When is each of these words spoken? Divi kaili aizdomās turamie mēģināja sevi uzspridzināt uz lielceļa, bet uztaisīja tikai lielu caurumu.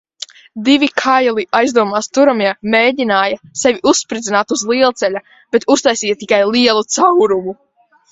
Divi 0.67 0.87
kaili 1.01 1.43
aizdomās 1.57 2.07
turamie 2.17 2.53
mēģināja 2.75 3.37
sevi 3.63 3.83
uzspridzināt 3.91 4.55
uz 4.57 4.63
lielceļa, 4.71 5.21
bet 5.57 5.69
uztaisīja 5.75 6.17
tikai 6.23 6.41
lielu 6.57 6.83
caurumu. 6.97 7.55